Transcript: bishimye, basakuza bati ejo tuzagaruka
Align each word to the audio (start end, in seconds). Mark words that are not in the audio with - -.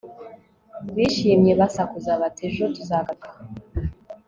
bishimye, 0.95 1.51
basakuza 1.59 2.11
bati 2.21 2.41
ejo 2.49 2.63
tuzagaruka 2.75 3.27